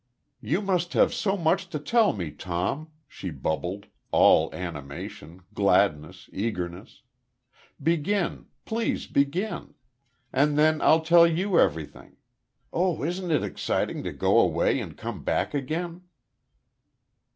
[0.41, 7.03] "You must have so much to tell me, Tom!" she bubbled, all animation, gladness, eagerness.
[7.79, 8.47] "Begin!
[8.65, 9.75] Please, begin!
[10.33, 12.17] And then I'll tell you everything.
[12.73, 16.01] Oh, isn't it exciting to go away and come back again!"